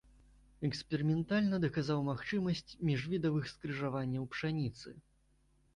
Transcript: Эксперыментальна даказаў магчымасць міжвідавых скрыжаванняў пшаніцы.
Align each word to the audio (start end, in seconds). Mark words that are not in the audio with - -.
Эксперыментальна 0.69 1.59
даказаў 1.65 2.01
магчымасць 2.09 2.67
міжвідавых 2.91 3.45
скрыжаванняў 3.53 4.23
пшаніцы. 4.35 5.01